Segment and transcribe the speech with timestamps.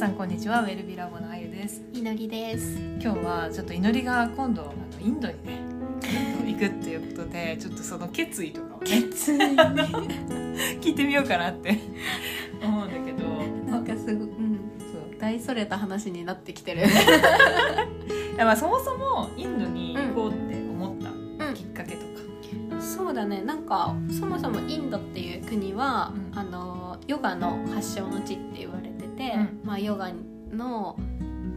[0.00, 0.62] さんこんにちは。
[0.62, 1.82] ウェルビラボのあゆです。
[1.92, 2.78] いのりです。
[3.02, 5.60] 今日はちょっと祈りが今度あのインドにね
[6.46, 8.86] 行くっていうことでちょっとその決意とかをね。
[8.86, 9.36] 決意
[10.80, 11.78] 聞いてみようかなって。
[12.62, 13.28] 思うんだけど。
[13.70, 15.20] なんかすごい、うん、そう。
[15.20, 16.86] 大それた話になってきてる。
[18.34, 21.54] いやまあそもそもインドに行こうって思ったうん。
[21.54, 23.42] きっかけとか、そうだね。
[23.42, 26.38] なんかそもそもインドっていう国は、うん。
[26.38, 28.89] あのヨガの発祥の地って言われ
[29.20, 30.10] てて、うんまあヨガ
[30.50, 30.96] の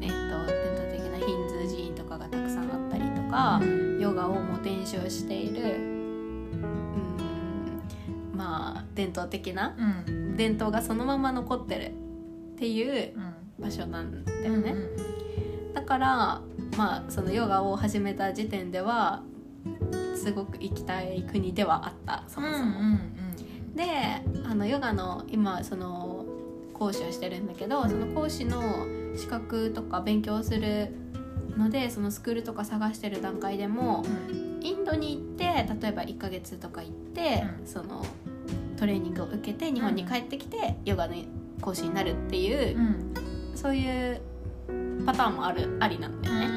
[0.02, 3.62] えっ、と伝統的なヒンズー寺院とかがたくさんあったりとか、
[4.00, 5.64] ヨガをも伝承している。
[5.64, 6.04] うん
[8.36, 11.92] まあ伝統的なうん伝統がそのまま残ってる
[12.56, 13.14] っていう
[13.60, 14.76] 場所なんだよね。
[15.74, 16.42] だから
[16.78, 19.24] まあそのヨガを始めた時点では
[20.16, 22.98] すごく行きたい国ではあったそもそも。
[23.76, 23.84] で
[24.46, 26.13] あのヨガの今その
[26.74, 28.62] 講師をしてるんだけどその講師の
[29.16, 30.94] 資格とか勉強する
[31.58, 34.04] のでそのスクールとか探してる段階でも
[34.64, 35.44] インドに行って
[35.82, 37.68] 例えば1ヶ月とか行って、うん。
[37.68, 38.06] その
[38.78, 41.16] トレーニングを受けて日本に帰ってきて、ヨガの
[41.62, 42.78] 講師になるっていう、
[43.56, 44.22] そういう
[45.06, 46.48] パターンもあるありなんだよね。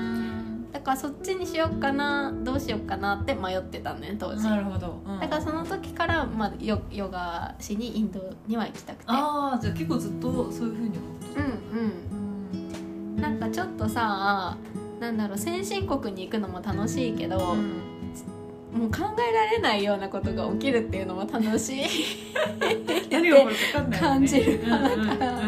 [0.87, 4.45] だからそっちにしようかなどうしようかなって迷ってたね当時。
[4.45, 9.05] なるほど、だからその時から、まあ、ヨヨガしにインドには行きたくて。
[9.09, 13.21] ああじゃあ結構ずっとそういうふうに思ってうんうん。
[13.21, 14.57] なんかちょっとさ
[15.01, 18.99] なんだろう先進国に行くのも楽しいけど、もう考
[19.29, 21.83] えられないようなことが起きるっていうのも楽しい。
[23.11, 25.41] 何が起こるか分かんない感じるからから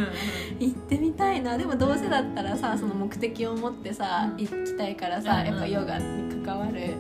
[0.59, 4.45] 行ってみたいなでもどうせだったらさその目的を持ってさ、うん。
[4.45, 5.47] 行きたいからさ、うん。
[5.47, 6.95] やっぱヨガに関わる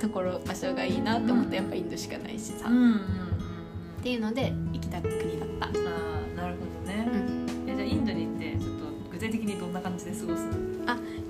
[0.00, 1.62] ところ場所がいいなって思って、うん。
[1.64, 2.98] やっぱインドしかないしさ、っうんうんうん。
[4.02, 5.66] ていうので行きたい国だった。
[5.66, 7.08] ああなるほどね、
[7.66, 10.46] えじゃあインドに行ってちょっと具体的にどんな感じで過ごす？
[10.46, 10.52] の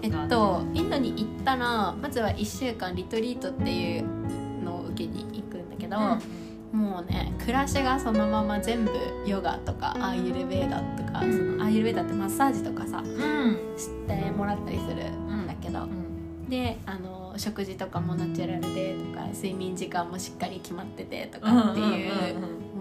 [0.02, 5.96] えっとインドに行ったらまずは1週間リトリートっていうのを受けに行くんだけど、
[6.74, 8.90] もうね暮らしがそのまま全部
[9.24, 11.32] ヨガとかアーユルベーダとか、うん。
[11.32, 13.58] そのアーユルベーダってマッサージとかさうん。
[13.78, 15.86] してもらったりするんだけど、
[16.48, 22.12] であの食事とかもナチュラルでとか睡眠時間もしっかり決まっててとかっていう,、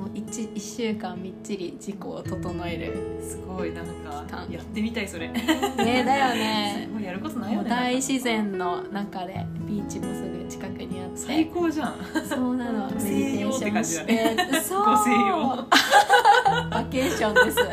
[0.03, 3.24] もう 1, 一週間みっちり自己を整える。
[3.24, 5.30] すごいなんかやってみたいそれ。
[5.30, 11.18] ねだよすねごいやることないよね大自然の中でビーチもすぐ近くにあって。
[11.18, 11.96] 最高じゃん。
[12.28, 12.90] そうなの。
[12.90, 14.06] メディテーションして
[14.52, 14.86] てそう。
[14.86, 17.59] バケーションです。
[17.62, 17.64] え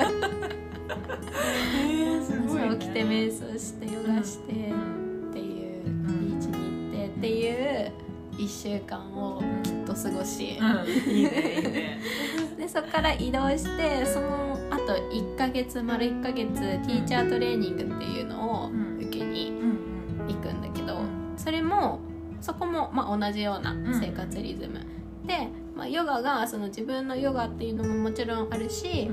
[1.89, 5.31] ー、すごい、ね、朝起きて瞑想してヨガしてうん。
[5.31, 6.55] っていうビーチに
[6.93, 7.93] 行ってっていう
[8.39, 8.49] 1
[8.79, 10.59] 週間をきっと過ごし。
[10.61, 12.00] うん、いいねいいね。
[12.59, 18.99] でそこから移動してそのあと1ヶ月丸1ヶ月ティーチャートレーニングっていうのをうん。
[19.00, 22.00] 受けにうん行くんだけど、うんそれも
[22.41, 24.81] そこもまあ同じような生活リズム、
[25.27, 29.11] で、まあ、ヨガがその自分のヨガっていうのももちろんあるし、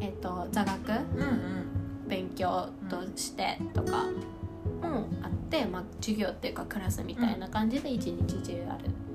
[0.00, 1.68] えっと座学うんうん。
[2.08, 4.06] 勉強としてとか
[4.82, 9.07] もあって、まあ、授業っていうかクラスみたいな感じで一日中ある、うん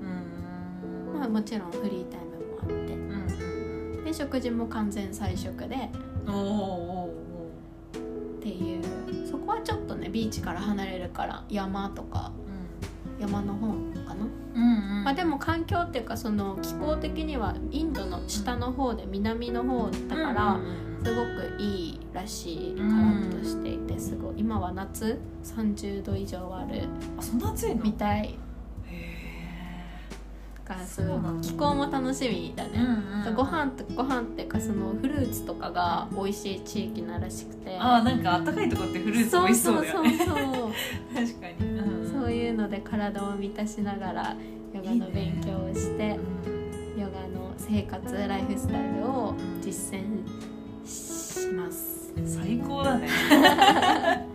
[1.23, 4.03] まあ、もちろんフリータイムもあって。
[4.03, 5.89] で食事も完全菜食で。
[6.27, 6.43] うんおー
[7.07, 8.83] おっていう。
[9.25, 13.67] そこはちょっとねビーチから離れるから山とかー山の方
[14.05, 14.25] かな、
[14.55, 15.03] うんうん。
[15.05, 24.35] まあ、でも環境っていうかその気候的にはインドの下の方で南の方だからうんうんうんすごくいいらしいカラッとしていてすごい。
[24.37, 26.83] 今は夏30度以上ある
[27.17, 27.83] あそんな暑いの？
[27.83, 28.37] みたい
[30.63, 32.87] からすそうい気候も楽しみだえね、
[33.35, 37.77] ご飯とご飯っていうかそのフルーツとかが美味しい地域ならしくて。
[37.79, 40.71] あーなんかあったかいとこってフルーツ美味しそうだよねそうそうそう
[41.13, 44.35] 確かに、うんそういうので体を満たしながら
[44.73, 50.25] ヨガの勉強をしてうんヨガの生活ライフスタイルを実践
[50.87, 52.13] します。
[52.25, 53.09] 最高だね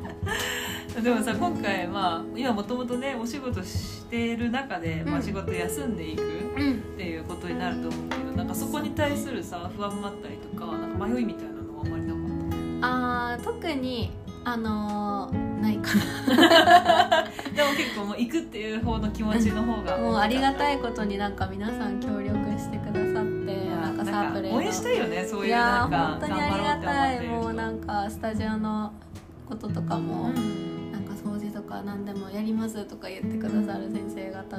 [1.03, 6.73] でもさ今回まあ今もともとねお仕事してる中で、まあ、うん仕事休んでいくうん。
[6.73, 12.23] っていうことになると思うけどなんかそこに対するさ不安もあったりとかなんか迷いみたいなのはあんまりなかっ
[12.81, 14.11] あー特に
[14.45, 15.91] あのーないか
[16.27, 17.23] た
[17.55, 26.79] でも結構もう行くっていう方の気持ちの方がなもうありがたいいことになんか皆さん協力してくださってなんかサープレー応援したいよねそういうなんかー本当にありがたい。
[26.79, 28.93] 頑張ろうって思ってる人もうなんかスタジオの
[29.49, 30.93] こととかも、うん。
[30.93, 34.57] なんか掃除とか何でもやりますとか言ってくださる先生方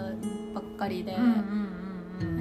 [0.53, 1.15] ばっかりで、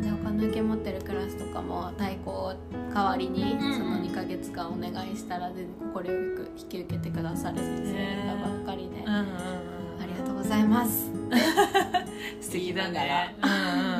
[0.00, 2.54] で他の受け持ってるクラスとかも太鼓を
[2.94, 9.24] 代わりにうんその2ヶ月間お願いしたら全然快く引き受けてくださる先生がばっかりで、あ
[10.06, 11.10] りがとうございます。
[12.40, 13.36] 素敵だね。
[13.42, 13.97] うん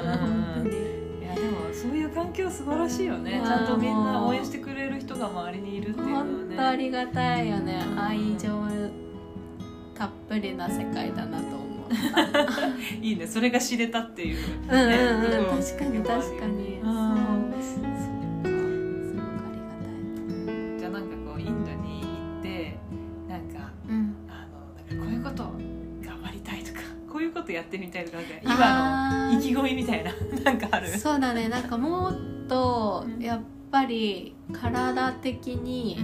[1.41, 3.31] でもそういう環境素晴らしいよね。
[3.31, 7.85] いやちゃんとみんな応援してくれる人が周りにいるっていうのは本ね当ありがたいよね。
[7.91, 8.01] うん。
[8.01, 8.49] 愛情
[9.95, 11.89] たっぷりな世界だなと思う。
[13.01, 13.27] いいね。
[13.27, 14.39] それが知れたっていう
[14.69, 14.97] うんうんうん、ね
[15.51, 16.81] 確かに確かに。
[16.81, 17.55] うん。
[17.61, 17.98] そう
[27.49, 30.13] とやってみたいとかなんか今の意気込みみたいな
[30.45, 30.89] なんかある？
[30.99, 31.49] そうだね。
[31.49, 32.15] なんかもっ
[32.49, 33.23] とうん。
[33.23, 33.41] やっ
[33.71, 35.99] ぱり体的に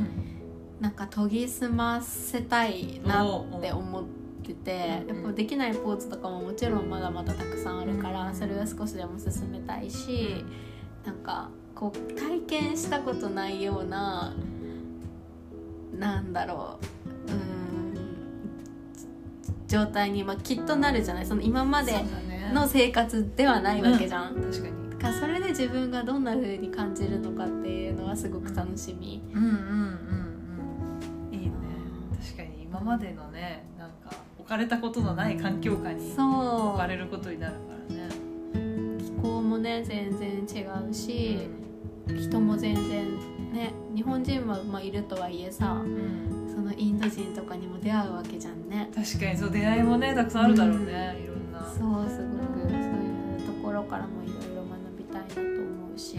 [0.81, 4.05] なんか研ぎ澄ませたいなって思っ
[4.43, 8.35] ててうんやっぱできないポーズとかももちろんまだまだたくさんあるからうん。
[8.35, 10.45] それを少しでも進めたいし
[11.07, 14.35] なんかこう体験したことないような
[15.99, 16.87] なんだろう
[19.67, 21.27] 状態に、まあ、きっとなるじゃない？
[21.27, 21.93] その今まで
[22.53, 24.35] の生活ではないわけじゃん。
[24.35, 24.91] 確かに。
[24.91, 29.23] だからそれで自分がどんな風に感じるのかっていうのはすごく楽しみ。
[29.35, 29.59] うんうんうん
[31.31, 31.53] うんいいね。
[32.23, 37.59] 確かに今までのねなんか置かれたことのない環境下に置そかれることになるか
[37.91, 38.09] らね。
[38.55, 41.49] う気候もね全然違うし、
[42.07, 48.91] 人も全然ね日本人はまあいるとはいえさうんそのインド人とかにも出会うわけじゃんね。
[48.95, 51.61] 確かにそう出会いもねたくさんあるだろうね、いろんな。
[51.61, 52.85] そうすごくそうい
[53.37, 56.17] うところからもいろいろ学びたいなと思うし、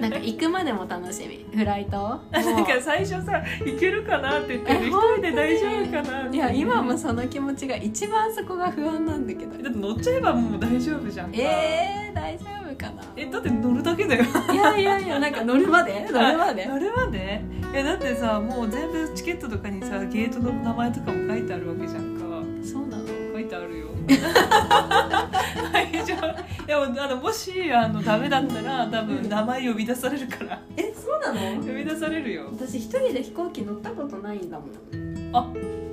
[0.00, 1.44] なんか行くまでも楽しみ。
[1.58, 1.96] フライト？
[1.98, 6.36] も なんか最初さ行けるかなって言ってるえ一人で大丈夫かなって。
[6.36, 9.62] いや今もその気持ちが一番そこが不安なんだけど。
[9.62, 11.36] だって乗っちゃえばもう大丈夫じゃんか。
[11.38, 12.61] えー、大丈夫？
[12.82, 13.02] かな。
[13.16, 14.24] えだって乗るだけだよ。
[14.52, 16.06] いやいやいやなんか乗るまで？
[16.10, 16.66] 乗るまで？
[16.66, 17.42] 乗るまで？
[17.74, 22.22] えだってさもう全部チケットとかにさゲートの名前とかも書いてあるわけじゃんか。
[22.64, 23.04] そうなの？
[23.32, 23.88] 書いてあるよ
[25.72, 26.66] 大丈夫。
[26.66, 30.60] でもあのもしあのダメだったら多分名前呼び出されるから。
[30.76, 31.56] えそうなの？
[31.62, 32.48] 呼び出されるよ。
[32.52, 34.70] 私一人で飛行機乗ったことないんだもん。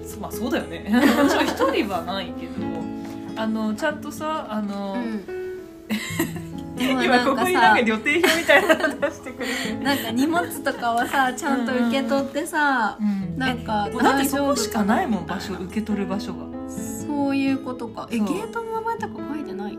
[0.06, 0.85] そまあそうだよね。
[1.45, 2.53] 一人はないけど。
[3.35, 5.38] あのちゃんとさあの、でも
[6.80, 12.98] 今ここになんさか予定表みたいなの出してくれてなんか荷物とかはさちゃんと受け取ってさ、
[13.38, 16.46] なんかえだってそこしかないもん場所受け取る場所が。
[16.70, 18.08] そういうことか。
[18.12, 19.74] えゲートの名前とか書いてない？
[19.74, 19.78] い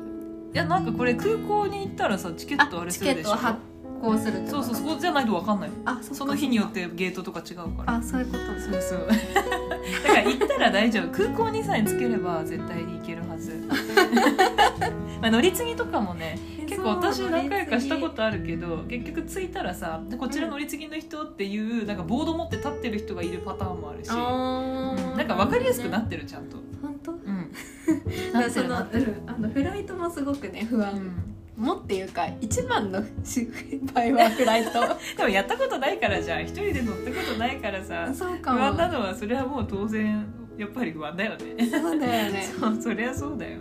[0.52, 3.30] やなんかこれ空港に行ったらさチケットあれチするでしょ。
[3.30, 3.58] ケットを発
[4.02, 5.70] 行するそうそうそこじゃないと分かんない。
[5.84, 7.94] あその日によってゲートとか違うから。
[7.96, 8.60] あそういうことね。
[8.60, 9.08] そうそう。
[10.04, 11.10] だから行ったら大丈夫。
[11.10, 13.68] 空港にさえつければ絶対に行けるはず。
[15.20, 16.38] まあ乗り継ぎとかもね
[16.70, 27.12] 結構私何回かしたことあるけど結局着いたらさでこちら乗り継ぎの人っていうなんかボード持って立ってる人がいるパターンもあるし、あうんなんか分かりやすくなってるちゃんと、本当？
[27.12, 27.52] うん、
[28.32, 31.30] ななってるなってる、あのフライトもすごくね不安、うん。
[31.64, 33.52] もっていうか一番の心
[33.92, 34.80] 配 はフライト。
[35.18, 36.42] でもやったことないからじゃん。
[36.42, 38.58] 一人で乗ったことないからさそうかも。
[38.58, 40.24] 不安なのはそれはもう当然
[40.56, 41.66] やっぱり不安だよね。
[41.66, 42.42] そうだよね。
[42.58, 43.58] そうそりゃそうだよ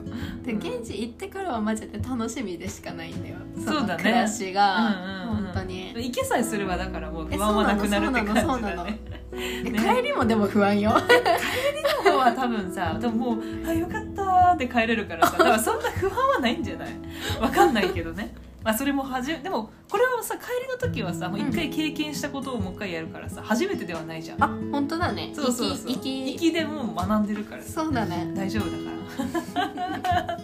[0.57, 3.35] で現地行ってからはマジで楽しみでしかないんだよ。
[3.65, 3.87] そうだね。
[3.93, 5.93] の暮らしが、うんうんうん本当に。
[5.95, 8.99] 行けさえすればだからもうえ不安はなくなるって感じだね。
[9.33, 9.79] えね。
[9.79, 10.91] 帰りもでも不安よ。
[12.03, 15.37] 今日は多分さでももう「あよかった」って帰れるからさ。
[15.37, 16.89] だからそんな不安はないんじゃない？
[17.39, 18.33] わかんないけどね。
[18.63, 24.43] まあそれもはじでもこれはさ帰りの時はさもう一回経験したことをもう一回やるからさ初めてではないじゃん。
[24.43, 25.31] あ本当だね。
[25.33, 25.91] そうそうそう。
[25.91, 26.51] 行き行き。
[26.51, 27.63] でもう学んでるから。
[27.63, 28.31] さそうだね。
[28.35, 28.89] 大丈夫だか
[29.55, 30.39] ら。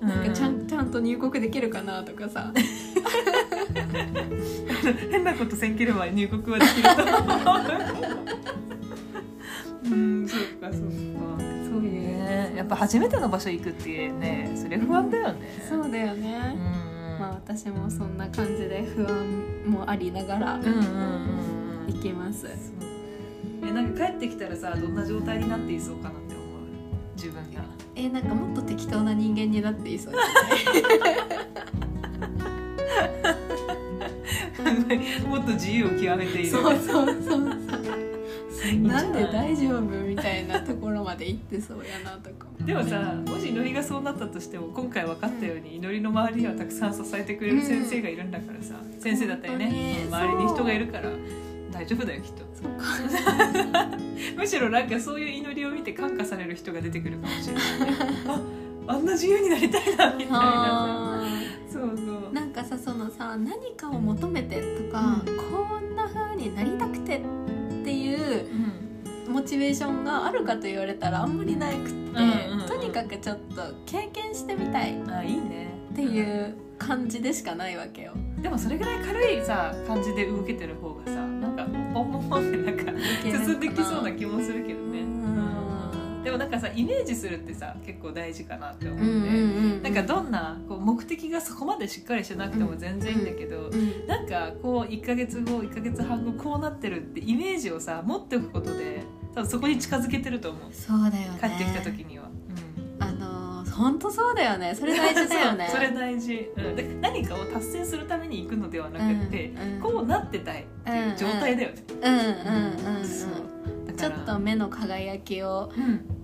[0.08, 0.66] なんかちゃうん。
[0.66, 2.52] ちゃんと入国できるかなとかさ。
[5.10, 7.60] 変なことせんければ入国はできると思う。
[9.94, 10.88] うんそっかそっか。
[11.38, 11.44] そ
[11.78, 12.54] ういうね。
[12.56, 15.64] やっぱ初めての場所行くってねそれ不安だよね。
[15.68, 16.89] そうだよね、うん
[17.20, 20.76] まあ私もそんな感じで不安もありながらうんうんうん
[21.86, 21.92] うん。
[21.92, 22.50] 行きます、そう。
[23.68, 26.46] えなんか帰ってきたらさどんな状態になっていそうかなって思う？
[27.16, 27.60] 自分が。
[27.94, 30.14] えなんかもっと適当な人間になっていそう
[35.28, 36.50] もっと自由を極めている。
[36.50, 37.40] そうそうそうそう
[38.82, 42.46] なんで大丈夫みたいなところまで行ってそうやなとか。
[42.64, 50.06] でもさもし祈りがそうなったとしても今回分かったように祈りの周りにはたくさん支えてくれる先生がいるんだからさ、先生だったりね。
[50.08, 51.10] 周りに人がいるから。
[51.72, 52.38] 大丈夫だよきっと。
[52.52, 52.72] そう。
[53.72, 53.88] か
[54.36, 57.96] むしろなんかそういう祈りを見て感化される人が出てくるかもしれないね。
[58.26, 58.40] あ
[58.88, 61.22] あんな自由になりたいなみたいなあ
[61.68, 61.78] さ。
[61.78, 62.98] そうそう。
[62.98, 65.36] のさ何かを求めてとか、うん。
[65.36, 67.59] こんな風になりたくてって
[67.92, 68.46] いう
[69.28, 75.70] モチベーションがあるかと言われたらあんまりなくって、とにかくちょっと経験してみたいっあいいね。
[75.94, 78.12] ていう感じでしかないわけよ。
[78.40, 82.92] でもそれぐらい軽いさ感じで動けてる方がさなんかポンポンポンってなんか
[83.24, 85.59] 進んできそうな気もするけどね、うんうん
[86.30, 94.06] でもなんかさイメージするってさ結構大事かなって思って、うんなんかどんなこう目的がそこまでしっかりしてなくても全然いいんだけど、うん。
[94.06, 99.02] なんかこう1ヶ月後1ヶ月半後こうなってるってイメージをさ持っておくことで
[99.34, 100.72] 多分そこに近づけてると思う。
[100.72, 101.38] そうだよね。
[101.40, 102.28] 帰ってきた時には、
[103.74, 104.74] 本当そうだよね。
[104.74, 105.68] それ大事だよね。
[105.72, 109.80] それ大事、うん、で何かを達成するために行くのではなくって、うんうん。
[109.80, 113.50] こうなってたいっていう状態だよね、うんうんうんうん
[114.00, 116.19] ちょっと目の輝きをうん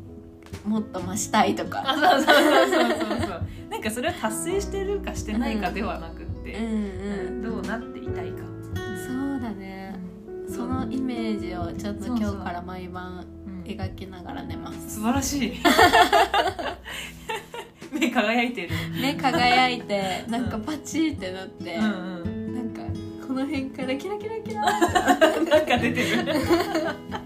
[0.64, 1.82] もっと増したいとか。
[1.86, 3.42] あそうそうそうそうそう。
[3.70, 7.42] なんかそれは達成してるかしてないかではなくって、うんうん。
[7.42, 8.42] どうなっていたいか、
[8.74, 9.94] そうだね。
[10.48, 14.96] そのイメージをちょっと今日から毎晩うん描きながら寝ます。
[14.96, 15.52] 素晴らしい。
[17.92, 21.88] 目輝いてる、目輝いてなんかパチってなって、うんう
[22.28, 22.82] ん、なんか
[23.26, 26.24] この辺からキラキラキラ なんか出てる。
[26.24, 26.34] で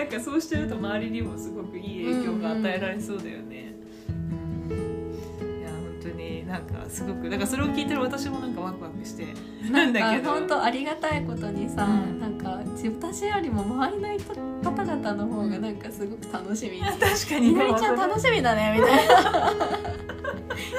[0.00, 3.74] なんかそうしてると周りにもすごくいい影響が与えられそうだよね、
[4.08, 5.60] うん。
[5.60, 9.26] いや本当になんかすごくだからそれを聞いてる私もなんかワクワクして
[9.70, 10.30] なんかだけど。
[10.30, 12.18] 本当ありがたいことにさ、うん。
[12.18, 14.34] なんか私よりも周りの人
[14.70, 16.80] 方々の方がなんかすごく楽しみ。
[16.80, 17.48] 確かに。
[17.48, 19.52] みのりちゃん楽しみだねみたいな。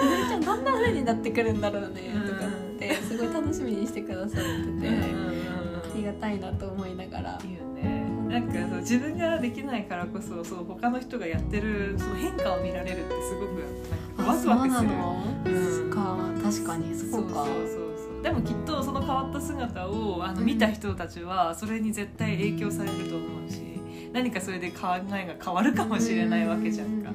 [0.01, 2.49] みのりちゃんどんな風になってくるんだろうねとかっ
[2.79, 4.91] てすごい楽しみにしてくださってて、うんうんうん。
[5.93, 7.39] ありがたいなと思いながら。
[7.43, 8.00] いいよね
[8.31, 13.59] なんかそう自分ができないからこそそう他の人がやってるその変化を見られるってすごく
[14.17, 14.89] なんかワクワクする。
[15.75, 15.91] そうん。
[15.91, 16.17] か。
[16.41, 17.35] 確かにそうか。
[17.35, 17.67] そうそう。
[17.67, 23.59] そうでもきっとその変わった姿をあのうん見た人たちはそれに絶対影響されると思うし
[24.13, 27.11] 何かそれで考えが変わるかもしれないわけじゃんか。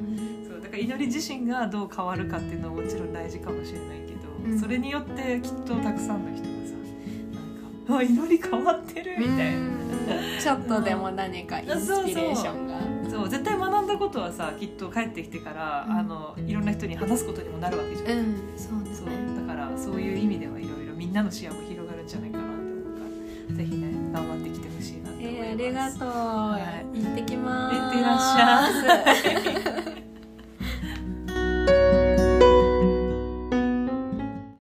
[0.47, 4.61] そうだから祈り自身がどう変わるかっていうのはもちろん大事かもしれないけど、うん。
[4.61, 6.75] それによってきっとたくさんの人がさ
[7.87, 9.86] なんか「あ祈り変わってる」みたいな。
[10.07, 10.41] うん。
[10.41, 12.77] ちょっとでも何かインスピレーションが。
[13.11, 15.99] そう絶対学んだことはさきっと帰ってきてから、うん。
[15.99, 18.37] あのいろんな人に話すことにもなるわけじゃん、うん。
[18.57, 19.11] そうですそう。
[19.11, 23.05] ねだからそういう意味ではいろいろみんなの視野も広がるんじゃないかなって思うか
[23.51, 26.59] らぜひね頑張ってきてほしいなって思います、えー、ありがとう、は
[26.95, 27.01] い。
[27.03, 27.77] 行ってきます。
[27.77, 29.66] いってらっしゃい